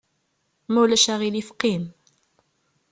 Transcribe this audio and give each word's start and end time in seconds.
Ma 0.71 0.79
ulac 0.83 1.05
aɣilif 1.13 1.49
qim! 1.59 1.83